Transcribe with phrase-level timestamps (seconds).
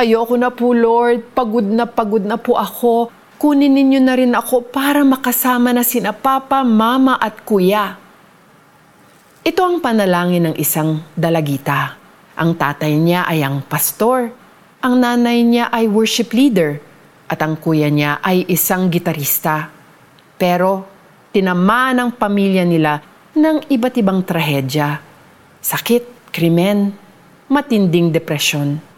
[0.00, 1.36] Ayoko na po, Lord.
[1.36, 3.12] Pagod na pagod na po ako.
[3.36, 8.00] Kunin ninyo na rin ako para makasama na sina Papa, Mama at Kuya.
[9.44, 12.00] Ito ang panalangin ng isang dalagita.
[12.32, 14.32] Ang tatay niya ay ang pastor.
[14.80, 16.80] Ang nanay niya ay worship leader.
[17.28, 19.68] At ang kuya niya ay isang gitarista.
[20.40, 20.88] Pero
[21.28, 23.04] tinamaan ang pamilya nila
[23.36, 24.96] ng iba't ibang trahedya.
[25.60, 26.96] Sakit, krimen,
[27.52, 28.89] matinding depresyon.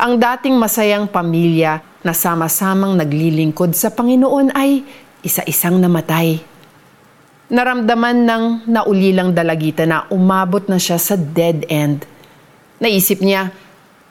[0.00, 4.80] Ang dating masayang pamilya na sama-samang naglilingkod sa Panginoon ay
[5.20, 6.40] isa-isang namatay.
[7.52, 12.08] Naramdaman ng naulilang dalagita na umabot na siya sa dead end.
[12.80, 13.52] Naisip niya,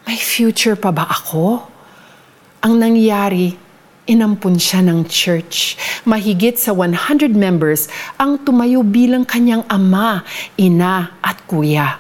[0.06, 1.66] may future pa ba ako?
[2.62, 3.58] Ang nangyari,
[4.06, 5.74] inampun siya ng church.
[6.06, 7.90] Mahigit sa 100 members
[8.22, 10.22] ang tumayo bilang kanyang ama,
[10.54, 11.98] ina at kuya.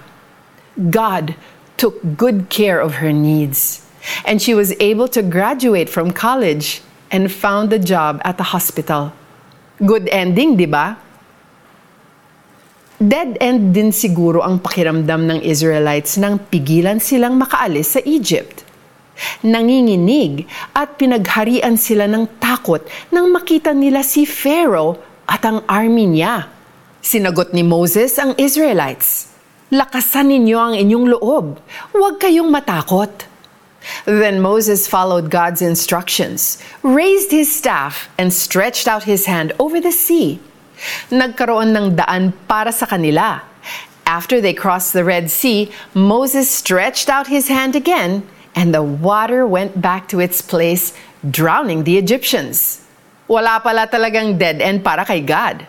[0.77, 1.33] God
[1.79, 3.87] took good care of her needs.
[4.27, 9.15] And she was able to graduate from college and found a job at the hospital.
[9.79, 10.99] Good ending, di ba?
[12.99, 18.67] Dead end din siguro ang pakiramdam ng Israelites nang pigilan silang makaalis sa Egypt.
[19.39, 20.43] Nanginginig
[20.75, 26.51] at pinagharian sila ng takot nang makita nila si Pharaoh at ang army niya.
[26.99, 29.31] Sinagot ni Moses ang Israelites,
[29.69, 31.61] Lakasan ninyo ang inyong loob.
[31.93, 33.29] Huwag kayong matakot.
[34.09, 39.93] Then Moses followed God's instructions, raised his staff, and stretched out his hand over the
[39.93, 40.41] sea.
[41.13, 43.45] Nagkaroon ng daan para sa kanila.
[44.09, 48.25] After they crossed the Red Sea, Moses stretched out his hand again,
[48.57, 52.81] and the water went back to its place, drowning the Egyptians.
[53.29, 55.61] Wala pala talagang dead end para kay God.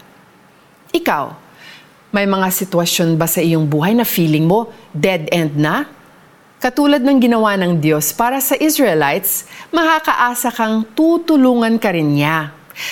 [0.96, 1.36] Ikaw,
[2.10, 5.86] may mga sitwasyon ba sa iyong buhay na feeling mo dead end na?
[6.58, 12.50] Katulad ng ginawa ng Diyos para sa Israelites, makakaasa kang tutulungan ka rin niya.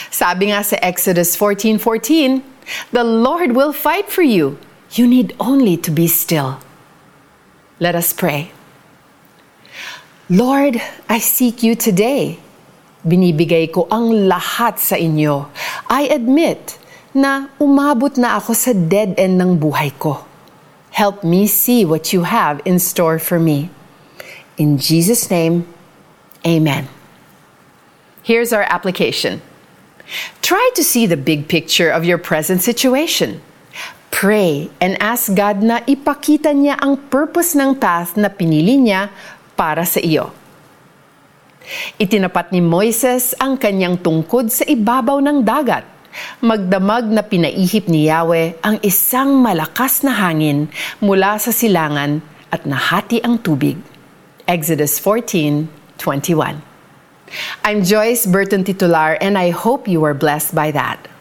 [0.08, 2.41] Sabi nga sa Exodus 14:14,
[2.94, 4.56] "The Lord will fight for you.
[4.94, 6.62] You need only to be still."
[7.82, 8.54] Let us pray.
[10.31, 10.78] Lord,
[11.10, 12.38] I seek you today.
[13.03, 15.50] Binibigay ko ang lahat sa inyo.
[15.91, 16.78] I admit
[17.16, 20.24] na umabot na ako sa dead end ng buhay ko.
[20.92, 23.70] Help me see what you have in store for me.
[24.58, 25.69] In Jesus' name,
[26.42, 26.88] amen.
[28.24, 29.41] Here's our application.
[30.42, 33.40] Try to see the big picture of your present situation.
[34.08, 39.12] Pray and ask God na ipakita niya ang purpose ng path na pinili niya
[39.54, 40.32] para sa iyo.
[42.00, 45.97] Itinapat ni Moises ang kanyang tungkod sa ibabaw ng dagat.
[46.41, 50.71] Magdamag na pinaihip ni Yahweh ang isang malakas na hangin
[51.03, 53.77] mula sa silangan at nahati ang tubig.
[54.49, 56.62] Exodus 14:21.
[57.61, 61.18] I'm Joyce Burton Titular and I hope you are blessed by that.